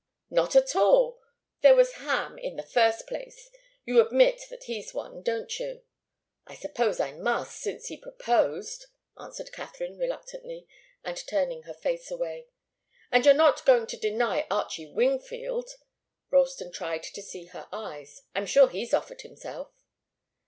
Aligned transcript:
"Not 0.31 0.55
at 0.55 0.75
all. 0.75 1.19
There 1.61 1.75
was 1.75 1.93
Ham, 2.01 2.39
in 2.39 2.55
the 2.55 2.63
first 2.63 3.05
place. 3.05 3.51
You 3.85 4.01
admit 4.01 4.41
that 4.49 4.63
he's 4.63 4.95
one, 4.95 5.21
don't 5.21 5.59
you?" 5.59 5.83
"I 6.47 6.55
suppose 6.55 6.99
I 6.99 7.11
must, 7.11 7.59
since 7.61 7.85
he 7.85 7.97
proposed," 7.97 8.87
answered 9.19 9.51
Katharine, 9.51 9.99
reluctantly, 9.99 10.67
and 11.03 11.15
turning 11.27 11.61
her 11.65 11.75
face 11.75 12.09
away. 12.09 12.47
"And 13.11 13.23
you're 13.25 13.35
not 13.35 13.63
going 13.63 13.85
to 13.85 13.95
deny 13.95 14.47
Archie 14.49 14.91
Wingfield?" 14.91 15.69
Ralston 16.31 16.71
tried 16.71 17.03
to 17.03 17.21
see 17.21 17.45
her 17.53 17.67
eyes. 17.71 18.23
"I'm 18.33 18.47
sure 18.47 18.69
he's 18.69 18.95
offered 18.95 19.21
himself." 19.21 19.69